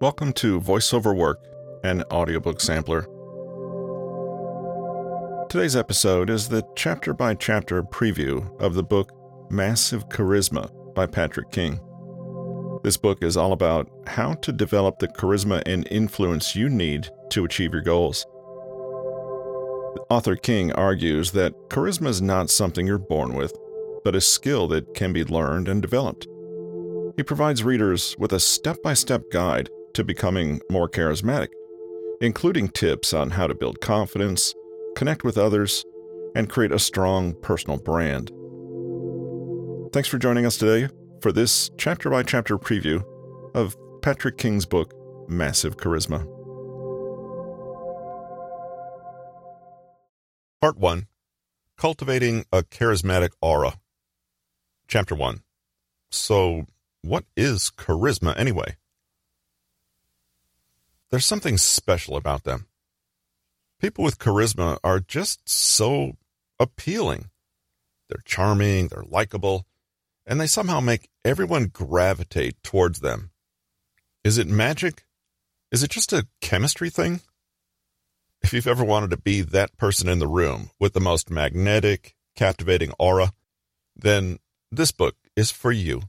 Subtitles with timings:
[0.00, 1.44] Welcome to VoiceOver Work,
[1.82, 3.00] an audiobook sampler.
[5.48, 9.10] Today's episode is the chapter by chapter preview of the book
[9.50, 11.80] Massive Charisma by Patrick King.
[12.84, 17.44] This book is all about how to develop the charisma and influence you need to
[17.44, 18.24] achieve your goals.
[20.10, 23.52] Author King argues that charisma is not something you're born with,
[24.04, 26.28] but a skill that can be learned and developed.
[27.16, 31.48] He provides readers with a step by step guide to becoming more charismatic,
[32.20, 34.54] including tips on how to build confidence,
[34.94, 35.84] connect with others,
[36.36, 38.30] and create a strong personal brand.
[39.92, 40.88] Thanks for joining us today
[41.20, 43.02] for this chapter by chapter preview
[43.56, 44.94] of Patrick King's book,
[45.28, 46.20] Massive Charisma.
[50.60, 51.08] Part 1
[51.76, 53.80] Cultivating a Charismatic Aura.
[54.86, 55.42] Chapter 1
[56.12, 56.66] So,
[57.02, 58.76] what is charisma anyway?
[61.10, 62.66] There's something special about them.
[63.80, 66.16] People with charisma are just so
[66.58, 67.30] appealing.
[68.08, 69.66] They're charming, they're likable,
[70.26, 73.30] and they somehow make everyone gravitate towards them.
[74.24, 75.04] Is it magic?
[75.70, 77.20] Is it just a chemistry thing?
[78.42, 82.14] If you've ever wanted to be that person in the room with the most magnetic,
[82.36, 83.32] captivating aura,
[83.96, 84.38] then
[84.70, 86.02] this book is for you.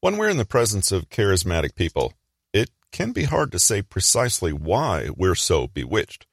[0.00, 2.14] When we're in the presence of charismatic people,
[2.92, 6.26] can be hard to say precisely why we're so bewitched.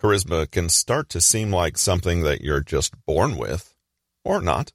[0.00, 3.74] Charisma can start to seem like something that you're just born with,
[4.24, 4.72] or not.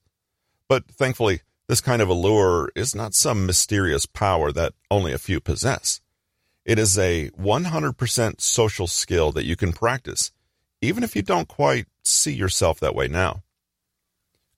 [0.67, 5.39] But thankfully, this kind of allure is not some mysterious power that only a few
[5.39, 6.01] possess.
[6.63, 10.31] It is a 100% social skill that you can practice,
[10.81, 13.43] even if you don't quite see yourself that way now.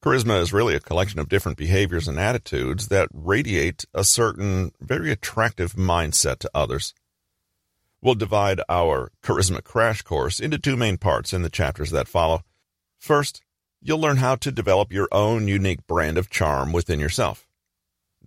[0.04, 5.12] Charisma is really a collection of different behaviors and attitudes that radiate a certain very
[5.12, 6.94] attractive mindset to others.
[8.00, 12.42] We'll divide our Charisma Crash Course into two main parts in the chapters that follow.
[13.00, 13.42] First,
[13.82, 17.48] you'll learn how to develop your own unique brand of charm within yourself.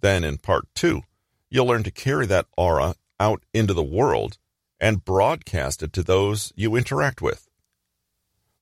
[0.00, 1.03] Then, in part two,
[1.50, 4.38] you'll learn to carry that aura out into the world
[4.80, 7.48] and broadcast it to those you interact with.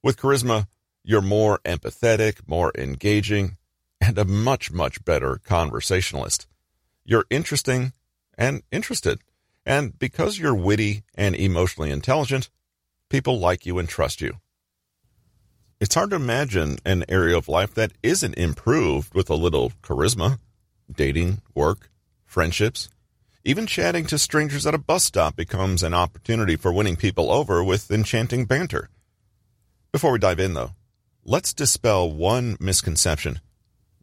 [0.02, 0.66] With charisma,
[1.08, 3.56] you're more empathetic, more engaging,
[3.98, 6.46] and a much, much better conversationalist.
[7.02, 7.94] You're interesting
[8.36, 9.20] and interested.
[9.64, 12.50] And because you're witty and emotionally intelligent,
[13.08, 14.34] people like you and trust you.
[15.80, 20.38] It's hard to imagine an area of life that isn't improved with a little charisma.
[20.94, 21.90] Dating, work,
[22.26, 22.90] friendships,
[23.44, 27.64] even chatting to strangers at a bus stop becomes an opportunity for winning people over
[27.64, 28.90] with enchanting banter.
[29.90, 30.72] Before we dive in, though,
[31.24, 33.40] let's dispel one misconception.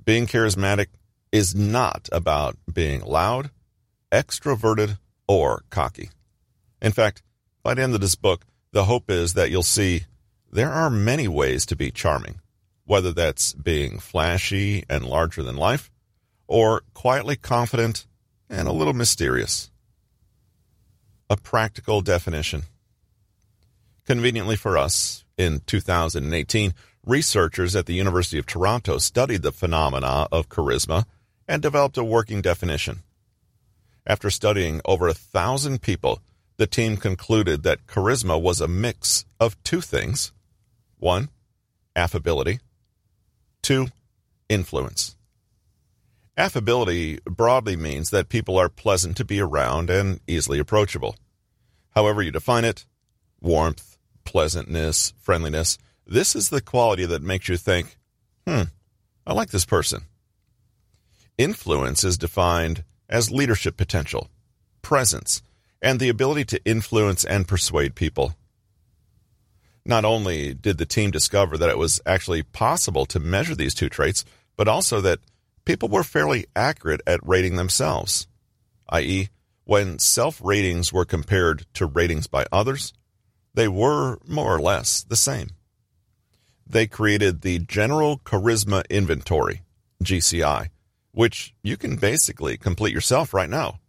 [0.04, 0.88] Being charismatic
[1.32, 3.50] is not about being loud,
[4.12, 6.10] extroverted, or cocky.
[6.82, 7.22] In fact,
[7.64, 10.06] by the end of this book, the hope is that you'll see
[10.52, 12.40] there are many ways to be charming,
[12.86, 15.90] whether that's being flashy and larger than life,
[16.48, 18.06] or quietly confident
[18.50, 19.72] and a little mysterious.
[21.30, 22.64] A practical definition.
[24.06, 26.74] Conveniently for us, in 2018,
[27.06, 31.06] Researchers at the University of Toronto studied the phenomena of charisma
[31.48, 33.04] and developed a working definition.
[34.08, 36.22] After studying over a thousand people,
[36.58, 40.32] the team concluded that charisma was a mix of two things.
[40.98, 41.30] One,
[41.96, 42.60] affability.
[43.62, 43.88] Two,
[44.50, 45.16] influence.
[46.38, 51.16] Affability broadly means that people are pleasant to be around and easily approachable.
[51.94, 52.86] However you define it,
[53.42, 55.78] warmth, pleasantness, friendliness,
[56.08, 57.98] this is the quality that makes you think,
[58.48, 58.64] hmm,
[59.26, 60.04] I like this person.
[61.38, 64.30] Influence is defined as leadership potential,
[64.82, 65.42] presence,
[65.82, 68.36] and the ability to influence and persuade people.
[69.86, 73.90] Not only did the team discover that it was actually possible to measure these two
[73.90, 75.20] traits, but also that
[75.66, 78.28] people were fairly accurate at rating themselves,
[78.90, 79.30] i.e.,
[79.66, 82.94] when self ratings were compared to ratings by others,
[83.56, 85.50] they were more or less the same
[86.68, 89.62] they created the General Charisma Inventory,
[90.04, 90.70] GCI,
[91.12, 93.80] which you can basically complete yourself right now.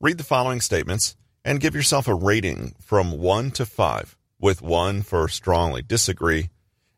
[0.00, 5.02] Read the following statements and give yourself a rating from 1 to 5, with 1
[5.02, 6.50] for strongly disagree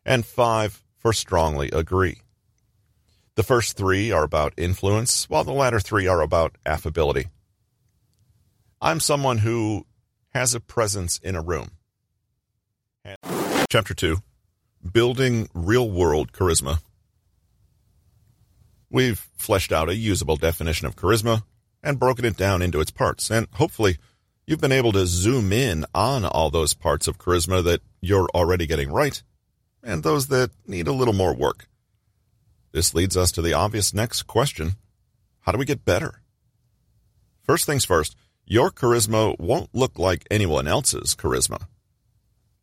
[0.05, 2.21] and 5 for strongly agree.
[3.35, 7.27] The first three are about influence, while the latter three are about affability.
[8.81, 9.85] I'm someone who
[10.33, 11.71] has a presence in a room.
[13.69, 14.17] Chapter 2
[14.91, 16.79] Building Real World Charisma.
[18.89, 21.43] We've fleshed out a usable definition of charisma,
[21.83, 23.29] and broken it down into its parts.
[23.29, 23.97] And hopefully,
[24.45, 28.65] you've been able to zoom in on all those parts of charisma that you're already
[28.65, 29.21] getting right
[29.83, 31.67] and those that need a little more work.
[32.73, 34.73] This leads us to the obvious next question
[35.41, 36.21] How do we get better?
[37.43, 38.15] First things first,
[38.45, 41.67] your charisma won't look like anyone else's charisma.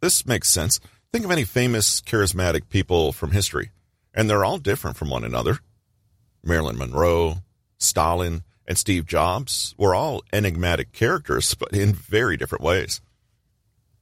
[0.01, 0.81] This makes sense.
[1.15, 3.71] Think of any famous charismatic people from history,
[4.13, 5.61] and they're all different from one another.
[6.43, 7.37] Marilyn Monroe,
[7.79, 13.01] Stalin, and Steve Jobs were all enigmatic characters, but in very different ways.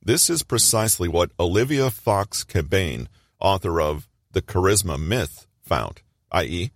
[0.03, 6.01] This is precisely what Olivia Fox Cabane, author of The Charisma Myth, found,
[6.31, 6.71] i.e.,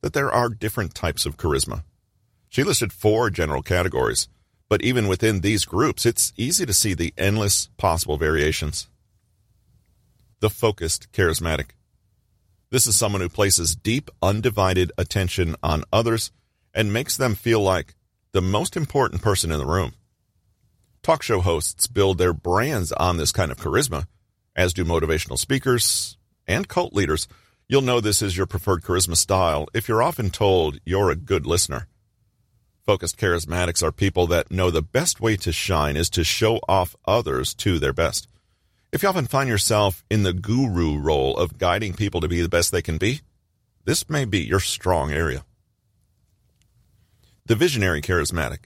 [0.00, 1.84] that there are different types of charisma.
[2.48, 4.30] She listed four general categories,
[4.70, 8.88] but even within these groups, it's easy to see the endless possible variations.
[10.42, 11.66] The focused charismatic.
[12.70, 16.32] This is someone who places deep, undivided attention on others
[16.74, 17.94] and makes them feel like
[18.32, 19.92] the most important person in the room.
[21.00, 24.08] Talk show hosts build their brands on this kind of charisma,
[24.56, 26.16] as do motivational speakers
[26.48, 27.28] and cult leaders.
[27.68, 31.46] You'll know this is your preferred charisma style if you're often told you're a good
[31.46, 31.86] listener.
[32.84, 36.96] Focused charismatics are people that know the best way to shine is to show off
[37.04, 38.26] others to their best.
[38.92, 42.48] If you often find yourself in the guru role of guiding people to be the
[42.50, 43.22] best they can be,
[43.86, 45.46] this may be your strong area.
[47.46, 48.64] The visionary charismatic.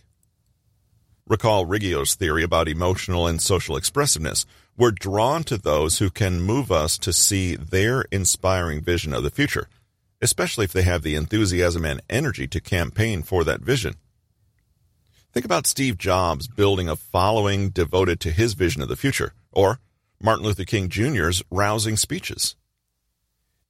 [1.29, 4.47] Recall Riggio's theory about emotional and social expressiveness.
[4.77, 9.31] We're drawn to those who can move us to see their inspiring vision of the
[9.31, 9.69] future,
[10.21, 13.95] especially if they have the enthusiasm and energy to campaign for that vision.
[15.33, 19.79] Think about Steve Jobs building a following devoted to his vision of the future, or
[20.21, 22.57] Martin Luther King Jr.'s rousing speeches.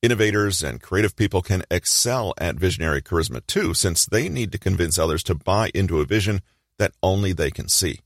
[0.03, 4.99] Innovators and creative people can excel at visionary charisma too, since they need to convince
[4.99, 6.43] others to buy into a vision
[6.79, 8.01] that only they can see.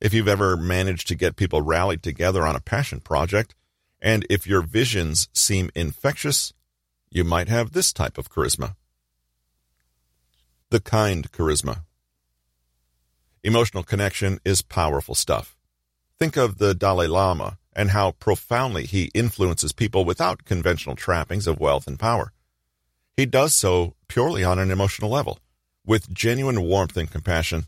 [0.00, 3.54] If you've ever managed to get people rallied together on a passion project,
[4.00, 6.52] and if your visions seem infectious,
[7.10, 8.76] you might have this type of charisma.
[10.70, 11.82] The kind charisma.
[13.42, 15.56] Emotional connection is powerful stuff.
[16.20, 21.58] Think of the Dalai Lama and how profoundly he influences people without conventional trappings of
[21.58, 22.30] wealth and power.
[23.16, 25.38] He does so purely on an emotional level,
[25.86, 27.64] with genuine warmth and compassion.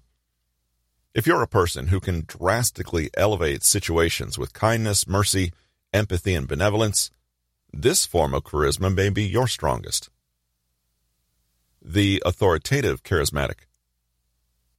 [1.15, 5.53] If you're a person who can drastically elevate situations with kindness, mercy,
[5.95, 7.11] empathy, and benevolence,
[7.73, 10.11] this form of charisma may be your strongest.
[11.81, 13.61] The authoritative charismatic.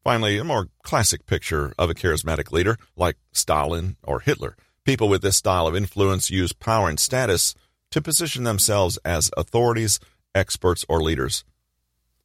[0.04, 5.22] Finally, a more classic picture of a charismatic leader, like Stalin or Hitler, People with
[5.22, 7.56] this style of influence use power and status
[7.92, 10.00] to position themselves as authorities,
[10.36, 11.46] experts, or leaders.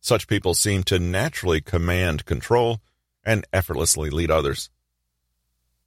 [0.00, 2.80] Such people seem to naturally command control
[3.24, 4.70] and effortlessly lead others.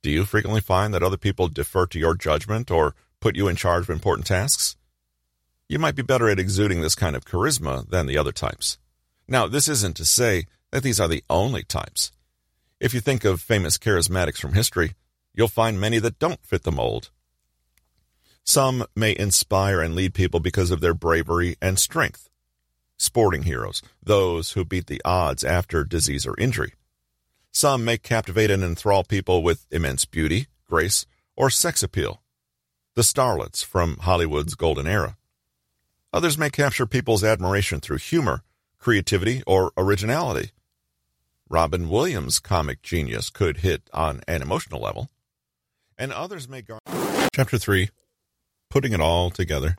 [0.02, 3.58] Do you frequently find that other people defer to your judgment or put you in
[3.58, 4.78] charge of important tasks?
[5.68, 8.78] You might be better at exuding this kind of charisma than the other types.
[9.28, 12.12] Now, this isn't to say that these are the only types.
[12.80, 14.94] If you think of famous charismatics from history,
[15.34, 17.12] you'll find many that don't fit the mold.
[18.44, 22.30] Some may inspire and lead people because of their bravery and strength.
[22.98, 26.74] Sporting heroes, those who beat the odds after disease or injury.
[27.52, 32.22] Some may captivate and enthrall people with immense beauty, grace, or sex appeal.
[32.96, 35.18] The starlets from Hollywood's golden era.
[36.14, 38.44] Others may capture people's admiration through humor,
[38.80, 40.52] creativity, or originality.
[41.52, 45.10] Robin Williams' comic genius could hit on an emotional level
[45.98, 46.80] and others may guard.
[47.36, 47.90] Chapter 3
[48.70, 49.76] Putting It All Together.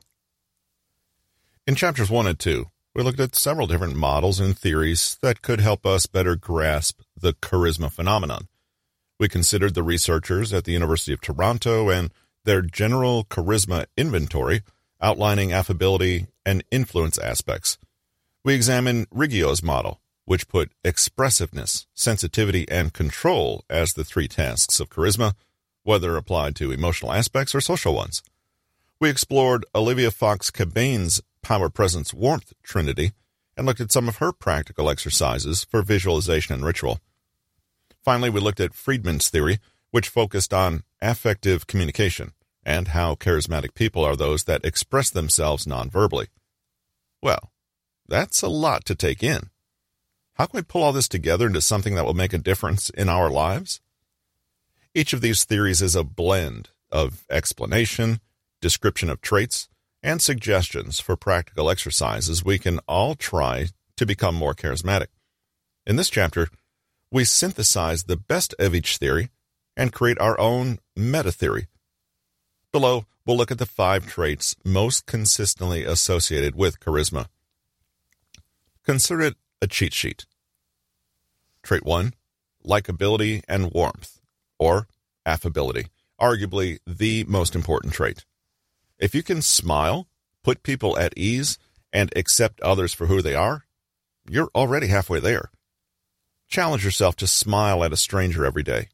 [1.65, 5.59] In chapters 1 and 2, we looked at several different models and theories that could
[5.61, 8.47] help us better grasp the charisma phenomenon.
[9.19, 12.11] We considered the researchers at the University of Toronto and
[12.45, 14.61] their general charisma inventory,
[15.01, 17.79] outlining affability and influence aspects.
[18.45, 24.89] We examined Riggio's model, which put expressiveness, sensitivity, and control as the three tasks of
[24.89, 25.33] charisma
[25.83, 28.23] whether applied to emotional aspects or social ones.
[28.99, 33.11] We explored Olivia Fox Cabane's power presence warmth trinity
[33.57, 36.99] and looked at some of her practical exercises for visualization and ritual.
[38.01, 39.59] Finally, we looked at Friedman's theory,
[39.91, 42.31] which focused on affective communication
[42.65, 46.27] and how charismatic people are those that express themselves nonverbally.
[47.21, 47.51] Well,
[48.07, 49.49] that's a lot to take in.
[50.35, 53.07] How can we pull all this together into something that will make a difference in
[53.07, 53.81] our lives?
[54.95, 58.19] Each of these theories is a blend of explanation,
[58.59, 59.69] description of traits,
[60.01, 65.07] and suggestions for practical exercises we can all try to become more charismatic.
[65.85, 66.49] In this chapter,
[67.11, 69.29] we synthesize the best of each theory
[69.77, 71.67] and create our own meta theory.
[72.71, 77.27] Below, we'll look at the five traits most consistently associated with charisma.
[78.83, 80.25] Consider it a cheat sheet.
[81.63, 82.13] Trait 1
[82.65, 84.21] likability and warmth,
[84.57, 84.87] or
[85.25, 85.87] affability,
[86.19, 88.23] arguably the most important trait.
[88.97, 90.07] If you can smile,
[90.43, 91.57] put people at ease,
[91.91, 93.65] and accept others for who they are,
[94.29, 95.51] you're already halfway there.
[96.47, 98.87] Challenge yourself to smile at a stranger every day.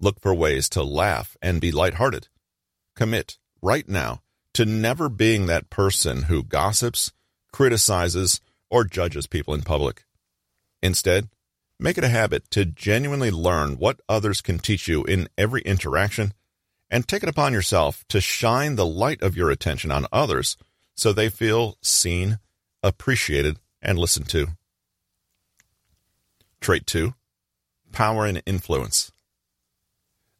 [0.00, 2.28] Look for ways to laugh and be lighthearted.
[2.96, 4.22] Commit right now
[4.54, 7.12] to never being that person who gossips,
[7.52, 10.04] criticizes, or judges people in public.
[10.82, 11.28] Instead,
[11.78, 16.32] make it a habit to genuinely learn what others can teach you in every interaction
[16.90, 20.56] and take it upon yourself to shine the light of your attention on others
[20.94, 22.38] so they feel seen,
[22.82, 24.48] appreciated, and listened to.
[26.60, 27.14] Trait 2
[27.92, 29.12] Power and Influence.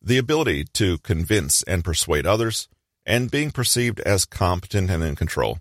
[0.03, 2.69] The ability to convince and persuade others,
[3.05, 5.59] and being perceived as competent and in control.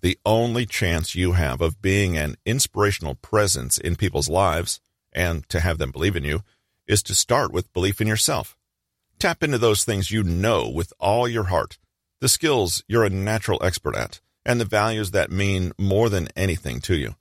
[0.00, 4.80] The only chance you have of being an inspirational presence in people's lives,
[5.12, 6.42] and to have them believe in you,
[6.86, 8.56] is to start with belief in yourself.
[9.18, 11.78] Tap into those things you know with all your heart,
[12.20, 16.80] the skills you're a natural expert at, and the values that mean more than anything
[16.80, 17.16] to you.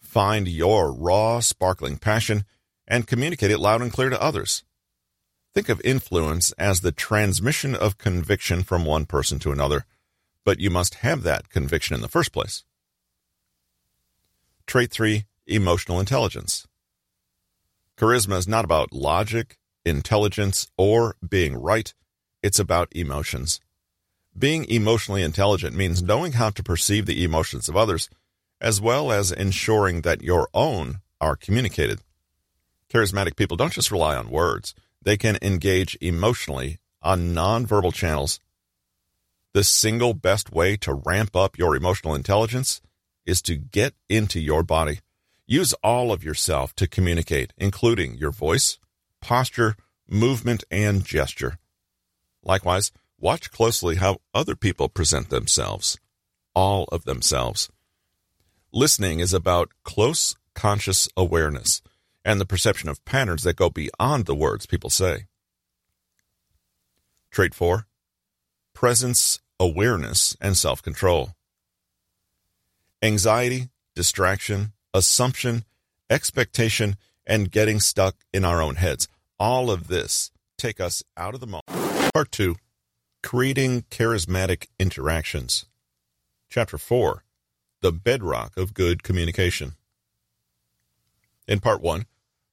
[0.00, 2.44] Find your raw, sparkling passion
[2.88, 4.64] and communicate it loud and clear to others.
[5.54, 9.84] Think of influence as the transmission of conviction from one person to another,
[10.44, 12.64] but you must have that conviction in the first place.
[14.66, 16.66] Trait 3 Emotional Intelligence.
[17.96, 21.92] Charisma is not about logic, intelligence, or being right.
[22.42, 23.60] It's about emotions.
[24.38, 28.08] Being emotionally intelligent means knowing how to perceive the emotions of others,
[28.60, 32.00] as well as ensuring that your own are communicated.
[32.88, 38.40] Charismatic people don't just rely on words, they can engage emotionally on nonverbal channels.
[39.52, 42.80] The single best way to ramp up your emotional intelligence
[43.26, 45.00] is to get into your body.
[45.44, 48.78] Use all of yourself to communicate, including your voice,
[49.20, 49.74] posture,
[50.08, 51.58] movement, and gesture.
[52.44, 55.98] Likewise, watch closely how other people present themselves,
[56.54, 57.68] all of themselves.
[58.72, 61.82] Listening is about close conscious awareness
[62.24, 65.26] and the perception of patterns that go beyond the words people say.
[67.32, 67.86] Trait 4
[68.74, 71.30] Presence, awareness, and self control.
[73.02, 75.64] Anxiety, distraction, assumption,
[76.08, 76.96] expectation,
[77.26, 79.08] and getting stuck in our own heads
[79.40, 81.64] all of this take us out of the moment.
[82.12, 82.56] Part 2
[83.22, 85.64] Creating Charismatic Interactions.
[86.50, 87.24] Chapter 4
[87.80, 89.72] The Bedrock of Good Communication.
[91.48, 92.04] In Part 1,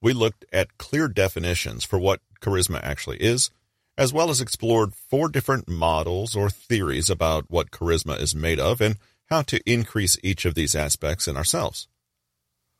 [0.01, 3.51] we looked at clear definitions for what charisma actually is,
[3.97, 8.79] as well as explored four different models or theories about what charisma is made of
[8.79, 8.97] and
[9.29, 11.87] how to increase each of these aspects in ourselves.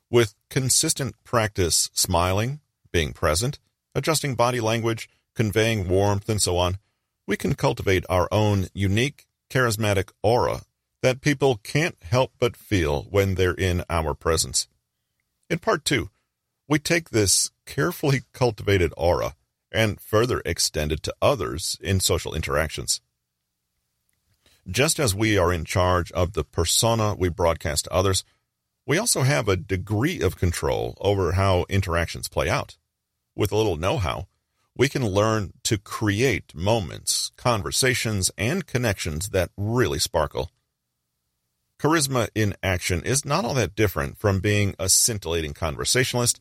[0.10, 3.60] With consistent practice smiling, being present,
[3.96, 6.78] adjusting body language, conveying warmth, and so on,
[7.26, 10.62] we can cultivate our own unique, charismatic aura
[11.02, 14.68] that people can't help but feel when they're in our presence.
[15.50, 16.10] In part two,
[16.68, 19.36] we take this carefully cultivated aura
[19.72, 23.02] and further extend it to others in social interactions.
[24.70, 28.24] Just as we are in charge of the persona we broadcast to others,
[28.86, 32.78] we also have a degree of control over how interactions play out
[33.36, 34.28] with a little know how,
[34.76, 40.52] we can learn to create moments, conversations, and connections that really sparkle.
[41.80, 46.40] Charisma in action is not all that different from being a scintillating conversationalist,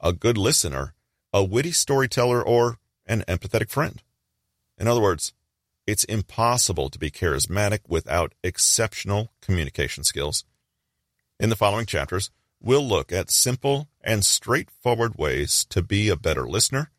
[0.00, 0.94] a good listener,
[1.36, 4.02] a witty storyteller, or an empathetic friend.
[4.78, 5.34] In other words,
[5.86, 10.46] it's impossible to be charismatic without exceptional communication skills.
[11.38, 16.48] In the following chapters, we'll look at simple and straightforward ways to be a better
[16.48, 16.90] listener,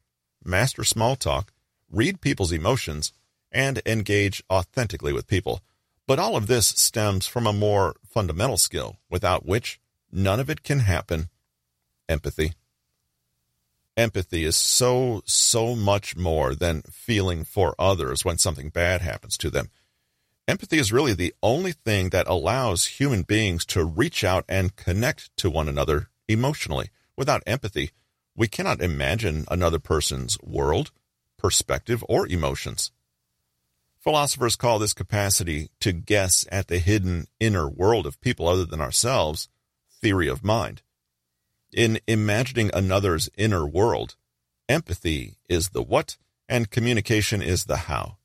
[0.46, 1.51] master small talk,
[1.89, 3.13] read people's emotions,
[3.51, 5.62] and engage authentically with people.
[6.06, 9.79] But all of this stems from a more fundamental skill, without which
[10.12, 11.29] none of it can happen
[12.08, 12.53] empathy.
[13.98, 19.50] Empathy is so, so much more than feeling for others when something bad happens to
[19.50, 19.72] them.
[20.48, 25.36] Empathy is really the only thing that allows human beings to reach out and connect
[25.38, 26.92] to one another emotionally.
[27.18, 27.89] Without empathy,
[28.36, 30.92] we cannot imagine another person's world,
[31.38, 32.92] perspective, or emotions.
[34.00, 38.80] Philosophers call this capacity to guess at the hidden inner world of people other than
[38.80, 39.50] ourselves
[40.00, 40.84] theory of mind.
[41.74, 44.15] In imagining another's inner world,
[44.69, 48.17] empathy is the what and communication is the how.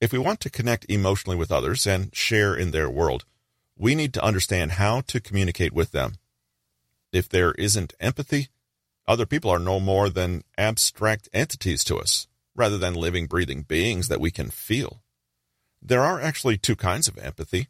[0.00, 3.24] If we want to connect emotionally with others and share in their world,
[3.76, 6.14] we need to understand how to communicate with them.
[7.12, 8.48] If there isn't empathy,
[9.06, 14.08] other people are no more than abstract entities to us, rather than living, breathing beings
[14.08, 15.02] that we can feel.
[15.82, 17.68] There are actually two kinds of empathy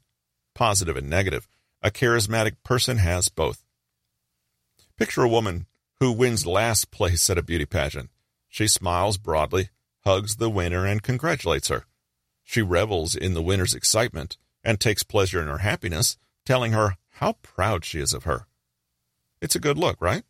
[0.54, 1.48] positive and negative.
[1.82, 3.63] A charismatic person has both.
[4.96, 5.66] Picture a woman
[5.98, 8.10] who wins last place at a beauty pageant.
[8.48, 9.70] She smiles broadly,
[10.04, 11.86] hugs the winner, and congratulates her.
[12.44, 17.34] She revels in the winner's excitement and takes pleasure in her happiness, telling her how
[17.42, 18.46] proud she is of her.
[19.40, 20.22] It's a good look, right?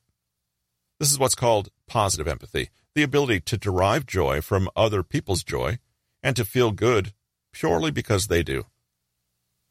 [0.98, 5.78] This is what's called positive empathy the ability to derive joy from other people's joy
[6.22, 7.12] and to feel good
[7.52, 8.64] purely because they do.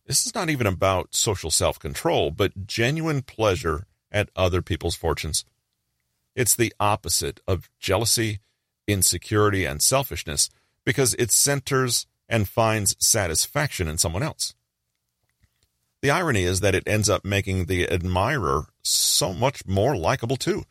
[0.06, 5.44] This is not even about social self control, but genuine pleasure at other people's fortunes.
[6.36, 8.40] It's the opposite of jealousy,
[8.88, 10.50] insecurity, and selfishness
[10.86, 14.54] because it centers and finds satisfaction in someone else.
[16.02, 20.64] The irony is that it ends up making the admirer so much more likable too.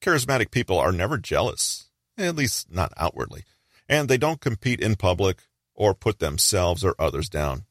[0.00, 3.44] Charismatic people are never jealous, at least not outwardly,
[3.88, 5.42] and they don't compete in public
[5.74, 7.64] or put themselves or others down.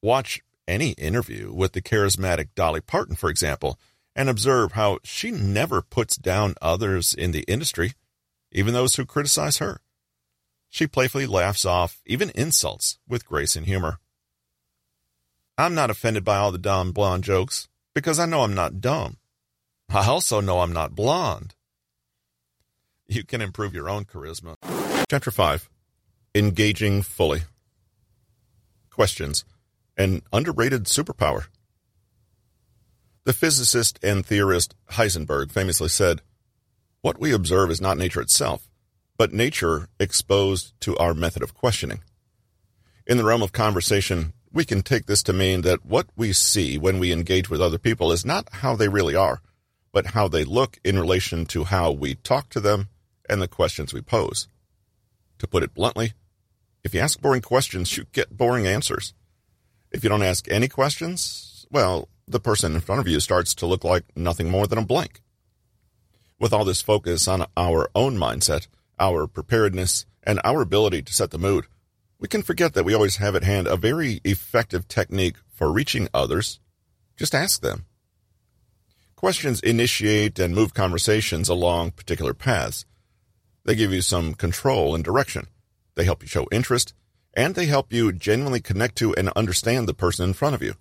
[0.00, 3.78] Watch any interview with the charismatic Dolly Parton, for example,
[4.20, 7.94] and observe how she never puts down others in the industry,
[8.52, 9.80] even those who criticize her.
[10.68, 13.98] She playfully laughs off even insults with grace and humor.
[15.56, 19.16] I'm not offended by all the dumb blonde jokes because I know I'm not dumb.
[19.88, 21.54] I also know I'm not blonde.
[23.08, 24.56] You can improve your own charisma.
[25.10, 25.70] Chapter 5
[26.34, 27.44] Engaging Fully.
[28.90, 29.46] Questions
[29.96, 31.46] An underrated superpower.
[33.24, 36.22] The physicist and theorist Heisenberg famously said,
[37.02, 38.68] What we observe is not nature itself,
[39.16, 42.00] but nature exposed to our method of questioning.
[43.06, 46.78] In the realm of conversation, we can take this to mean that what we see
[46.78, 49.40] when we engage with other people is not how they really are
[49.92, 52.88] but how they look in relation to how we talk to them
[53.28, 54.48] and the questions we pose.
[55.38, 56.12] To put it bluntly,
[56.84, 59.14] if you ask boring questions, you get boring answers.
[59.90, 63.66] If you don't ask any questions, well, the person in front of you starts to
[63.66, 65.20] look like nothing more than a blank.
[66.38, 71.30] With all this focus on our own mindset, our preparedness, and our ability to set
[71.30, 71.66] the mood,
[72.18, 76.08] we can forget that we always have at hand a very effective technique for reaching
[76.12, 76.60] others.
[77.16, 77.86] Just ask them.
[79.16, 82.84] Questions initiate and move conversations along particular paths.
[83.64, 85.46] They give you some control and direction.
[85.94, 86.94] They help you show interest,
[87.34, 90.74] and they help you genuinely connect to and understand the person in front of you.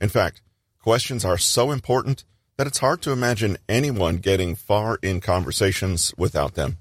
[0.00, 0.40] In fact,
[0.80, 2.24] questions are so important
[2.56, 6.78] that it's hard to imagine anyone getting far in conversations without them.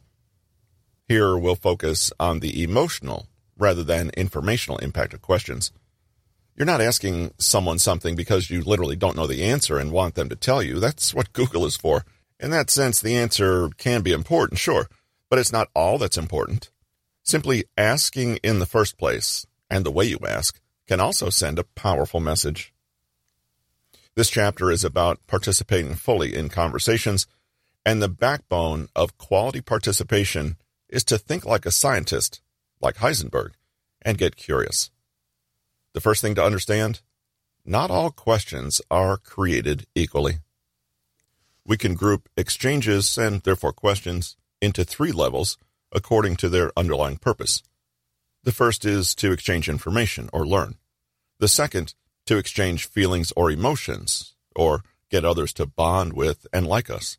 [1.07, 5.71] Here we'll focus on the emotional rather than informational impact of questions.
[6.55, 10.29] You're not asking someone something because you literally don't know the answer and want them
[10.29, 10.79] to tell you.
[10.79, 12.05] That's what Google is for.
[12.39, 14.87] In that sense, the answer can be important, sure,
[15.29, 16.69] but it's not all that's important.
[17.23, 21.63] Simply asking in the first place, and the way you ask, can also send a
[21.63, 22.73] powerful message.
[24.19, 27.25] This chapter is about participating fully in conversations,
[27.85, 30.57] and the backbone of quality participation
[30.89, 32.41] is to think like a scientist,
[32.81, 33.51] like Heisenberg,
[34.01, 34.91] and get curious.
[35.93, 36.99] The first thing to understand
[37.63, 40.39] not all questions are created equally.
[41.65, 45.57] We can group exchanges and therefore questions into three levels
[45.93, 47.63] according to their underlying purpose.
[48.43, 50.75] The first is to exchange information or learn.
[51.39, 51.93] The second,
[52.29, 57.17] to exchange feelings or emotions or get others to bond with and like us.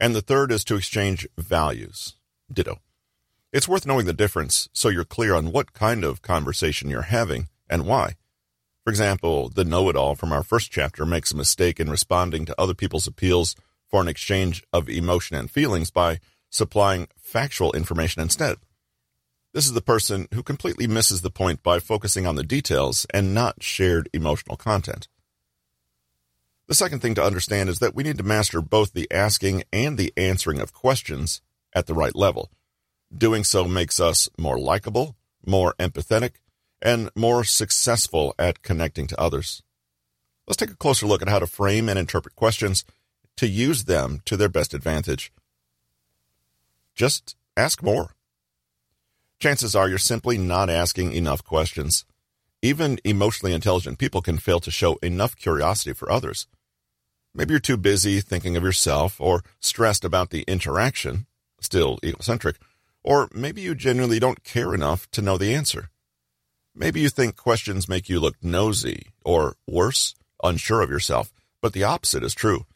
[0.00, 2.16] And the third is to exchange values.
[2.52, 2.80] Ditto.
[3.52, 7.46] It's worth knowing the difference so you're clear on what kind of conversation you're having
[7.70, 8.14] and why.
[8.82, 12.44] For example, the know it all from our first chapter makes a mistake in responding
[12.46, 13.54] to other people's appeals
[13.86, 16.18] for an exchange of emotion and feelings by
[16.50, 18.56] supplying factual information instead.
[19.58, 23.34] This is the person who completely misses the point by focusing on the details and
[23.34, 25.08] not shared emotional content.
[26.68, 29.98] The second thing to understand is that we need to master both the asking and
[29.98, 31.40] the answering of questions
[31.74, 32.52] at the right level.
[33.12, 36.34] Doing so makes us more likable, more empathetic,
[36.80, 39.64] and more successful at connecting to others.
[40.46, 42.84] Let's take a closer look at how to frame and interpret questions
[43.38, 45.32] to use them to their best advantage.
[46.94, 48.14] Just ask more.
[49.40, 52.04] Chances are you're simply not asking enough questions.
[52.60, 56.48] Even emotionally intelligent people can fail to show enough curiosity for others.
[57.32, 61.26] Maybe you're too busy thinking of yourself or stressed about the interaction,
[61.60, 62.56] still egocentric,
[63.04, 65.90] or maybe you genuinely don't care enough to know the answer.
[66.74, 71.84] Maybe you think questions make you look nosy or worse, unsure of yourself, but the
[71.84, 72.66] opposite is true.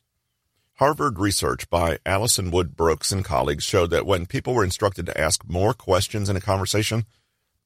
[0.76, 5.20] Harvard research by Alison Wood Brooks and colleagues showed that when people were instructed to
[5.20, 7.04] ask more questions in a conversation,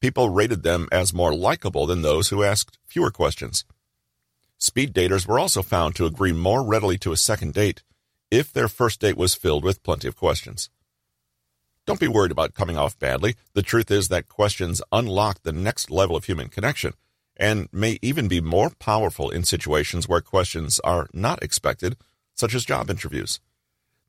[0.01, 3.63] people rated them as more likable than those who asked fewer questions.
[4.57, 7.81] Speed daters were also found to agree more readily to a second date
[8.29, 10.69] if their first date was filled with plenty of questions.
[11.85, 13.35] Don't be worried about coming off badly.
[13.53, 16.93] The truth is that questions unlock the next level of human connection
[17.37, 21.95] and may even be more powerful in situations where questions are not expected
[22.37, 23.39] such as job interviews.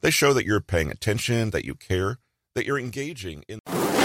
[0.00, 2.18] They show that you're paying attention, that you care,
[2.54, 3.60] that you're engaging in.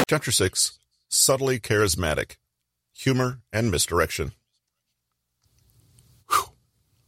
[0.08, 2.38] Chapter 6 Subtly Charismatic
[2.94, 4.32] Humor and Misdirection.
[6.32, 6.54] Whew.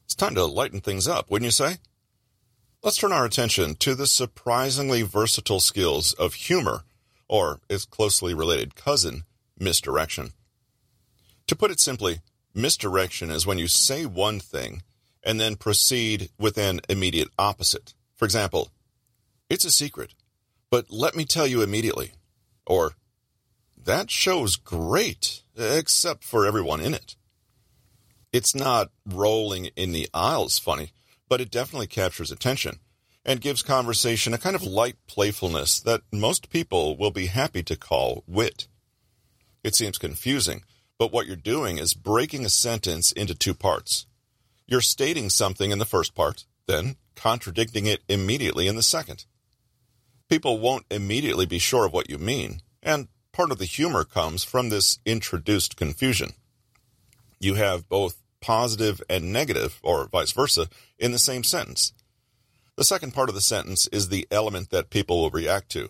[0.03, 1.77] It's time to lighten things up, wouldn't you say?
[2.83, 6.83] Let's turn our attention to the surprisingly versatile skills of humor,
[7.27, 9.23] or its closely related cousin,
[9.57, 10.33] misdirection.
[11.47, 12.19] To put it simply,
[12.53, 14.83] misdirection is when you say one thing
[15.25, 17.93] and then proceed with an immediate opposite.
[18.15, 18.69] For example,
[19.49, 20.13] it's a secret,
[20.69, 22.13] but let me tell you immediately.
[22.65, 22.93] Or,
[23.77, 27.15] that show's great, except for everyone in it.
[28.31, 30.91] It's not rolling in the aisles funny,
[31.27, 32.79] but it definitely captures attention
[33.23, 37.75] and gives conversation a kind of light playfulness that most people will be happy to
[37.75, 38.67] call wit.
[39.63, 40.63] It seems confusing,
[40.99, 44.05] but what you're doing is breaking a sentence into two parts.
[44.67, 49.25] You're stating something in the first part, then contradicting it immediately in the second.
[50.27, 54.43] People won't immediately be sure of what you mean, and part of the humor comes
[54.43, 56.33] from this introduced confusion.
[57.39, 61.93] You have both positive and negative, or vice versa, in the same sentence.
[62.75, 65.89] The second part of the sentence is the element that people will react to,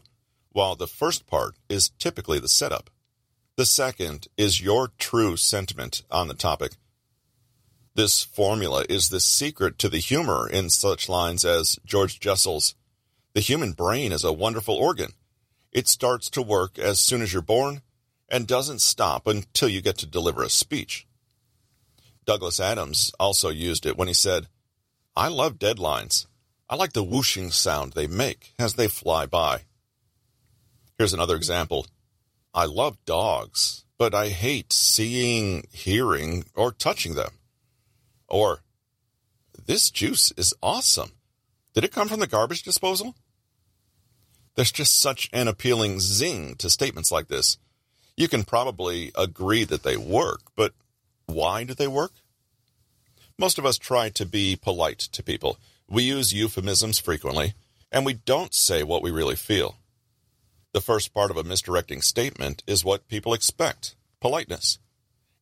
[0.52, 2.90] while the first part is typically the setup.
[3.56, 6.74] The second is your true sentiment on the topic
[7.96, 12.76] this formula is the secret to the humor in such lines as George Jessel's
[13.34, 15.14] The human brain is a wonderful organ.
[15.72, 17.82] It starts to work as soon as you're born
[18.30, 21.08] and doesn't stop until you get to deliver a speech.
[22.26, 24.48] Douglas Adams also used it when he said,
[25.16, 26.26] I love deadlines.
[26.70, 29.62] I like the whooshing sound they make as they fly by.
[30.98, 31.86] Here's another example.
[32.54, 37.32] I love dogs, but I hate seeing, hearing, or touching them.
[38.28, 38.62] Or,
[39.66, 41.12] this juice is awesome.
[41.74, 43.16] Did it come from the garbage disposal?
[44.56, 47.58] There's just such an appealing zing to statements like this.
[48.16, 50.74] You can probably agree that they work, but
[51.26, 52.14] why do they work?
[53.38, 55.58] Most of us try to be polite to people.
[55.90, 57.54] We use euphemisms frequently,
[57.92, 59.76] and we don't say what we really feel.
[60.72, 64.80] The first part of a misdirecting statement is what people expect politeness.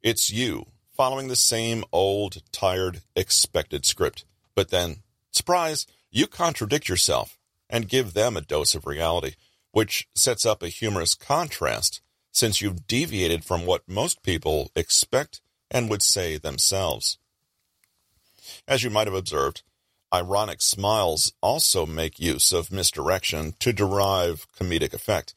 [0.02, 4.26] It's you following the same old, tired, expected script.
[4.56, 4.98] But then,
[5.32, 7.38] surprise, you contradict yourself
[7.70, 9.34] and give them a dose of reality,
[9.72, 12.02] which sets up a humorous contrast
[12.32, 17.18] since you've deviated from what most people expect and would say themselves.
[18.68, 19.64] As you might have observed,
[20.14, 25.34] ironic smiles also make use of misdirection to derive comedic effect.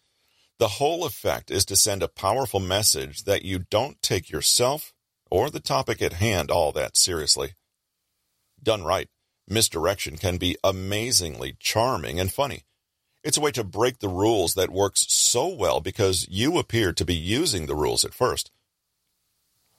[0.59, 4.93] The whole effect is to send a powerful message that you don't take yourself
[5.31, 7.55] or the topic at hand all that seriously.
[8.63, 9.09] Done right,
[9.49, 12.65] misdirection can be amazingly charming and funny.
[13.23, 17.05] It's a way to break the rules that works so well because you appear to
[17.05, 18.51] be using the rules at first.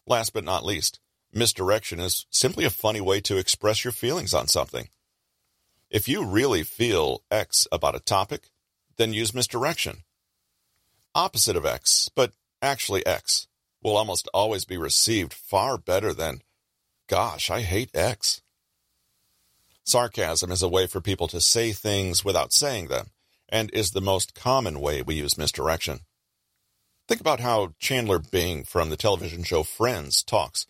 [0.06, 1.00] Last but not least,
[1.34, 4.90] misdirection is simply a funny way to express your feelings on something.
[5.90, 8.50] If you really feel X about a topic,
[8.98, 10.04] then use misdirection.
[11.16, 13.48] Opposite of X, but actually X
[13.88, 16.42] will almost always be received far better than,
[17.08, 18.42] gosh, I hate X.
[19.86, 23.12] Sarcasm is a way for people to say things without saying them,
[23.48, 26.02] and is the most common way we use misdirection.
[27.08, 30.68] Think about how Chandler Bing from the television show Friends talks.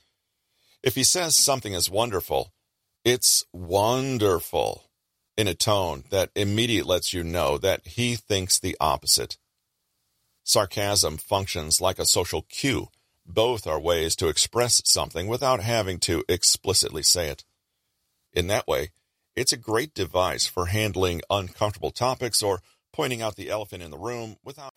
[0.83, 2.53] If he says something is wonderful,
[3.03, 4.91] it's wonderful
[5.35, 9.39] in a tone that immediately lets you know that he thinks the opposite.
[10.43, 12.89] Sarcasm functions like a social cue
[13.27, 17.43] both are ways to express something without having to explicitly say it.
[18.33, 18.91] In that way,
[19.35, 22.61] it's a great device for handling uncomfortable topics or
[22.93, 24.71] pointing out the elephant in the room without.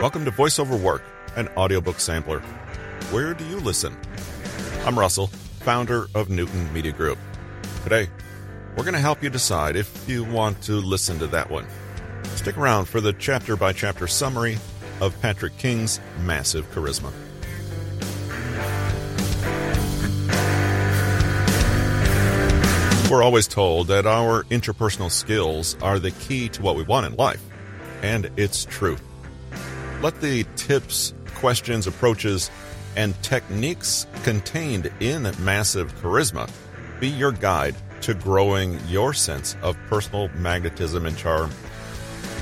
[0.00, 1.02] Welcome to VoiceOver Work,
[1.34, 2.40] an audiobook sampler.
[3.10, 3.96] Where do you listen?
[4.84, 5.26] I'm Russell,
[5.60, 7.18] founder of Newton Media Group.
[7.82, 8.08] Today,
[8.76, 11.66] we're going to help you decide if you want to listen to that one.
[12.44, 14.58] Stick around for the chapter by chapter summary
[15.00, 17.10] of Patrick King's Massive Charisma.
[23.10, 27.16] We're always told that our interpersonal skills are the key to what we want in
[27.16, 27.42] life,
[28.02, 28.98] and it's true.
[30.02, 32.50] Let the tips, questions, approaches,
[32.94, 36.50] and techniques contained in Massive Charisma
[37.00, 41.50] be your guide to growing your sense of personal magnetism and charm.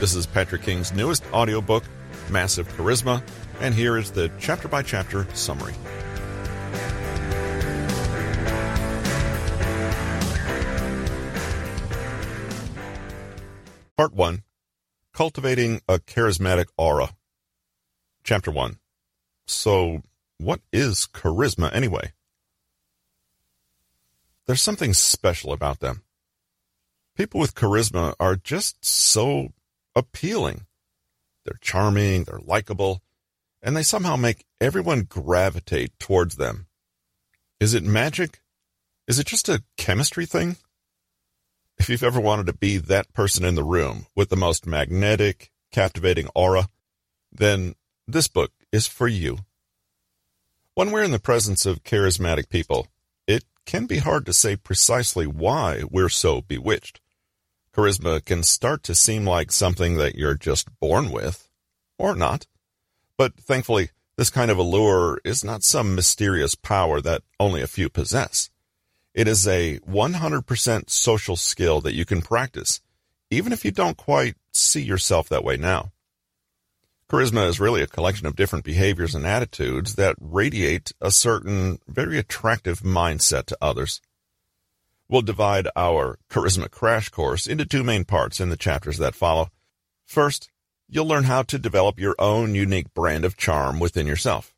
[0.03, 1.85] This is Patrick King's newest audiobook,
[2.29, 3.23] Massive Charisma,
[3.61, 5.75] and here is the chapter by chapter summary.
[13.97, 14.43] Part 1
[15.12, 17.11] Cultivating a Charismatic Aura.
[18.25, 18.79] Chapter 1
[19.47, 20.03] So,
[20.38, 22.12] what is charisma anyway?
[24.47, 26.03] There's something special about them.
[27.17, 29.53] People with charisma are just so
[29.95, 30.67] appealing.
[31.45, 33.03] They're charming, they're likable,
[33.63, 36.67] and they somehow make everyone gravitate towards them.
[37.61, 38.41] Is it magic?
[39.07, 40.57] Is it just a chemistry thing?
[41.79, 45.51] If you've ever wanted to be that person in the room with the most magnetic,
[45.73, 46.69] captivating aura,
[47.31, 47.75] then
[48.07, 49.39] this book is for you.
[50.75, 52.89] When we're in the presence of charismatic people,
[53.27, 57.02] it can be hard to say precisely why we're so bewitched.
[57.75, 61.49] Charisma can start to seem like something that you're just born with,
[61.99, 62.47] or not.
[63.17, 67.89] But thankfully, this kind of allure is not some mysterious power that only a few
[67.89, 68.51] possess.
[69.15, 72.81] It is a 100% social skill that you can practice,
[73.31, 75.93] even if you don't quite see yourself that way now.
[77.11, 82.19] Charisma is really a collection of different behaviors and attitudes that radiate a certain very
[82.19, 84.01] attractive mindset to others.
[85.09, 89.49] We'll divide our Charisma Crash Course into two main parts in the chapters that follow.
[90.07, 90.51] First,
[90.88, 94.55] you'll learn how to develop your own unique brand of charm within yourself.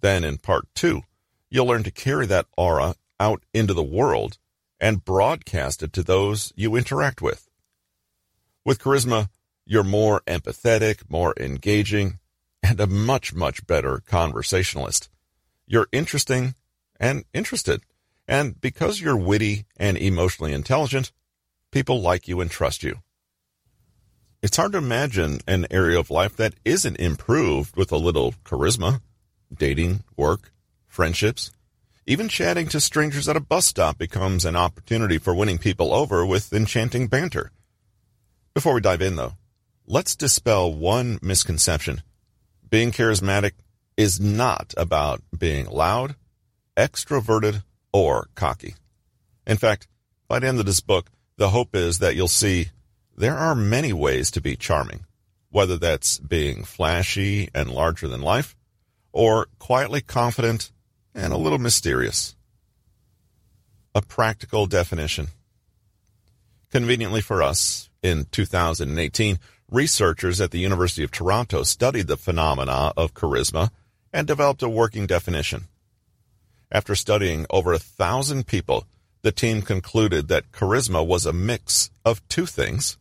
[0.00, 1.02] Then, in part two,
[1.50, 4.38] you'll learn to carry that aura out into the world
[4.80, 7.48] and broadcast it to those you interact with.
[8.64, 9.28] With charisma,
[9.66, 12.18] you're more empathetic, more engaging,
[12.62, 15.08] and a much, much better conversationalist.
[15.66, 16.54] You're interesting
[16.98, 17.82] and interested.
[18.28, 21.10] And because you're witty and emotionally intelligent,
[21.72, 22.98] people like you and trust you.
[24.42, 29.00] It's hard to imagine an area of life that isn't improved with a little charisma.
[29.52, 30.52] Dating, work,
[30.86, 31.50] friendships,
[32.06, 36.24] even chatting to strangers at a bus stop becomes an opportunity for winning people over
[36.24, 37.50] with enchanting banter.
[38.54, 39.34] Before we dive in, though,
[39.86, 42.02] let's dispel one misconception.
[42.68, 43.52] Being charismatic
[43.96, 46.14] is not about being loud,
[46.76, 47.62] extroverted,
[47.98, 48.74] or cocky.
[49.46, 49.88] In fact,
[50.28, 52.68] by the end of this book, the hope is that you'll see
[53.16, 55.04] there are many ways to be charming,
[55.50, 58.54] whether that's being flashy and larger than life,
[59.12, 60.70] or quietly confident
[61.14, 62.36] and a little mysterious.
[63.94, 65.28] A practical definition.
[66.70, 73.14] Conveniently for us, in 2018, researchers at the University of Toronto studied the phenomena of
[73.14, 73.70] charisma
[74.12, 75.64] and developed a working definition.
[76.70, 78.84] After studying over a thousand people,
[79.22, 82.98] the team concluded that charisma was a mix of two things.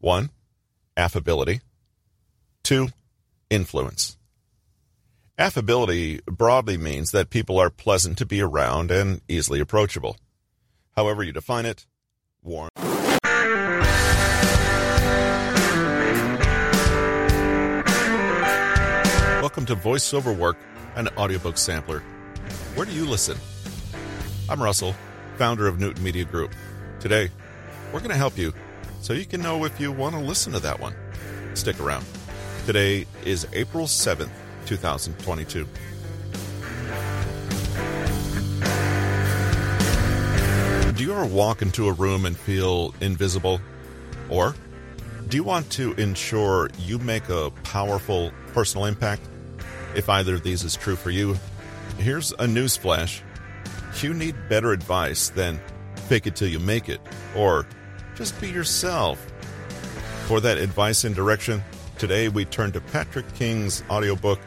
[0.00, 0.30] One,
[0.96, 1.60] affability.
[2.62, 2.88] Two,
[3.50, 4.16] influence.
[5.36, 10.16] Affability broadly means that people are pleasant to be around and easily approachable.
[10.96, 11.84] However you define it,
[12.42, 12.70] warm.
[19.42, 20.56] Welcome to VoiceOver Work,
[20.96, 22.02] an audiobook sampler.
[22.74, 23.38] Where do you listen?
[24.48, 24.94] I'm Russell,
[25.36, 26.52] founder of Newton Media Group.
[27.00, 27.30] Today,
[27.92, 28.52] we're going to help you
[29.00, 30.94] so you can know if you want to listen to that one.
[31.54, 32.04] Stick around.
[32.66, 34.30] Today is April 7th,
[34.66, 35.66] 2022.
[40.94, 43.60] Do you ever walk into a room and feel invisible?
[44.28, 44.54] Or
[45.28, 49.22] do you want to ensure you make a powerful personal impact?
[49.94, 51.36] If either of these is true for you,
[51.98, 53.20] here's a newsflash.
[54.02, 55.60] You need better advice than
[55.94, 57.00] fake it till you make it
[57.36, 57.66] or
[58.14, 59.24] just be yourself.
[60.26, 61.62] For that advice and direction,
[61.98, 64.40] today we turn to Patrick King's audiobook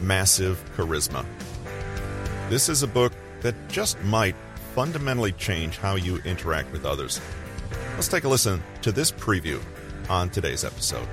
[0.00, 1.24] massive charisma.
[2.48, 4.34] This is a book that just might
[4.74, 7.20] fundamentally change how you interact with others.
[7.94, 9.60] Let's take a listen to this preview
[10.08, 11.06] on today's episode.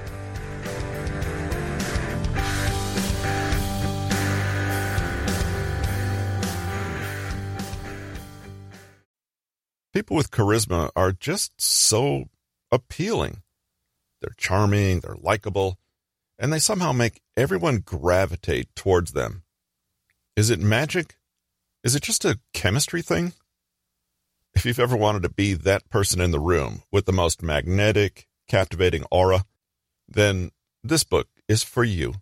[10.07, 12.29] People with charisma are just so
[12.71, 13.41] appealing.
[14.21, 15.79] They're charming, they're likable,
[16.39, 19.43] and they somehow make everyone gravitate towards them.
[20.37, 21.17] Is it magic?
[21.83, 23.33] Is it just a chemistry thing?
[24.55, 28.29] If you've ever wanted to be that person in the room with the most magnetic,
[28.47, 29.43] captivating aura,
[30.07, 30.51] then
[30.85, 32.13] this book is for you.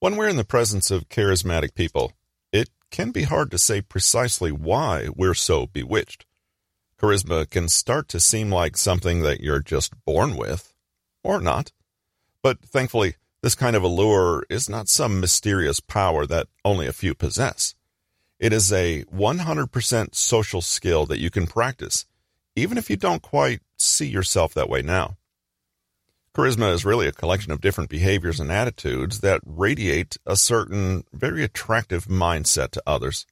[0.00, 2.14] When we're in the presence of charismatic people,
[2.50, 6.24] it can be hard to say precisely why we're so bewitched.
[7.00, 10.74] Charisma can start to seem like something that you're just born with,
[11.22, 11.72] or not.
[12.42, 17.14] But thankfully, this kind of allure is not some mysterious power that only a few
[17.14, 17.74] possess.
[18.38, 22.06] It is a 100% social skill that you can practice,
[22.54, 25.16] even if you don't quite see yourself that way now.
[26.34, 31.42] Charisma is really a collection of different behaviors and attitudes that radiate a certain very
[31.42, 33.24] attractive mindset to others.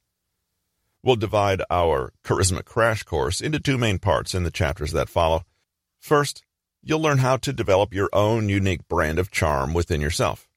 [1.05, 5.45] We'll divide our Charisma Crash Course into two main parts in the chapters that follow.
[5.99, 6.43] First,
[6.81, 10.49] you'll learn how to develop your own unique brand of charm within yourself.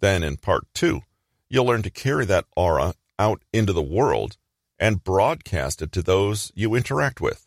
[0.00, 1.02] Then, in part two,
[1.50, 4.38] you'll learn to carry that aura out into the world
[4.78, 7.46] and broadcast it to those you interact with.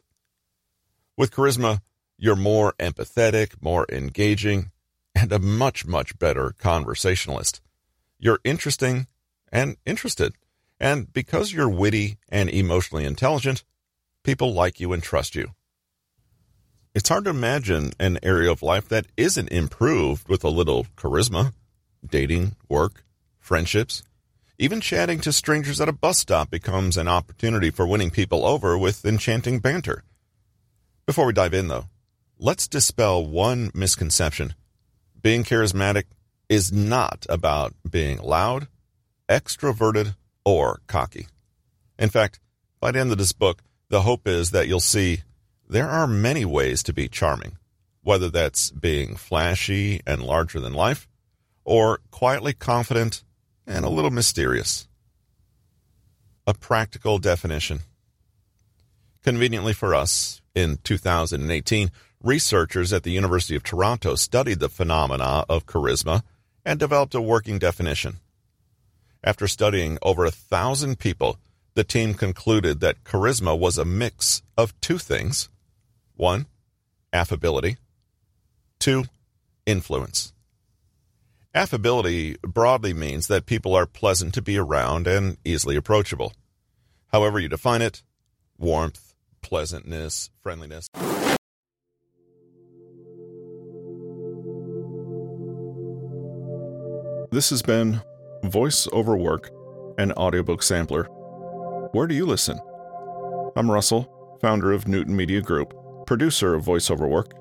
[1.17, 1.81] With charisma,
[2.15, 4.69] you're more empathetic, more engaging,
[5.15, 7.59] and a much, much better conversationalist.
[8.19, 9.07] You're interesting
[9.51, 10.33] and interested.
[10.79, 13.63] And because you're witty and emotionally intelligent,
[14.23, 15.51] people like you and trust you.
[16.95, 21.53] It's hard to imagine an area of life that isn't improved with a little charisma.
[22.07, 23.03] Dating, work,
[23.39, 24.03] friendships,
[24.57, 28.77] even chatting to strangers at a bus stop becomes an opportunity for winning people over
[28.77, 30.03] with enchanting banter.
[31.05, 31.85] Before we dive in, though,
[32.37, 34.55] let's dispel one misconception.
[35.21, 36.03] Being charismatic
[36.49, 38.67] is not about being loud,
[39.29, 41.27] extroverted, or cocky.
[41.97, 42.39] In fact,
[42.79, 45.23] by the end of this book, the hope is that you'll see
[45.67, 47.57] there are many ways to be charming,
[48.01, 51.07] whether that's being flashy and larger than life,
[51.63, 53.23] or quietly confident
[53.67, 54.87] and a little mysterious.
[56.47, 57.79] A practical definition.
[59.23, 61.91] Conveniently for us, in 2018,
[62.23, 66.23] researchers at the University of Toronto studied the phenomena of charisma
[66.65, 68.17] and developed a working definition.
[69.23, 71.39] After studying over a thousand people,
[71.73, 75.49] the team concluded that charisma was a mix of two things.
[76.15, 76.47] One,
[77.11, 77.77] affability.
[78.79, 79.05] Two,
[79.65, 80.33] influence.
[81.53, 86.31] Affability broadly means that people are pleasant to be around and easily approachable.
[87.07, 88.03] However you define it,
[88.57, 90.87] warmth, pleasantness, friendliness.
[97.31, 98.01] This has been
[98.43, 99.51] Voice Over Work,
[99.97, 101.03] an audiobook sampler.
[101.91, 102.59] Where do you listen?
[103.55, 105.73] I'm Russell, founder of Newton Media Group,
[106.05, 107.33] producer of Voice Over Work.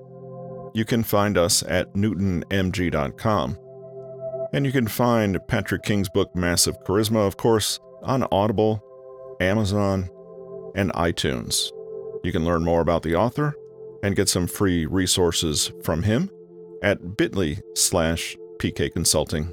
[0.75, 3.59] You can find us at newtonmg.com
[4.53, 8.83] and you can find Patrick King's book Massive Charisma, of course, on Audible,
[9.41, 10.09] Amazon,
[10.75, 11.71] and iTunes.
[12.25, 13.55] You can learn more about the author
[14.03, 16.31] and get some free resources from him
[16.83, 19.53] at bit.ly slash pkconsulting.